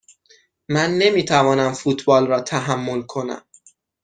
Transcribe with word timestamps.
من 0.69 0.97
نمی 0.97 1.25
توانم 1.25 1.73
فوتبال 1.73 2.27
را 2.27 2.41
تحمل 2.41 3.01
کنم. 3.01 3.45